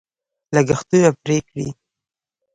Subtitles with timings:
[0.55, 1.67] لګښتونه پرې کړي.